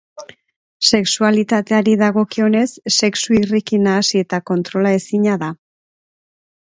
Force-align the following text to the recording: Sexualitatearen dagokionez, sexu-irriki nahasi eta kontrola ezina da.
Sexualitatearen 0.99 2.01
dagokionez, 2.03 2.65
sexu-irriki 2.95 3.81
nahasi 3.87 4.25
eta 4.25 4.41
kontrola 4.53 4.95
ezina 5.01 5.37
da. 5.45 5.55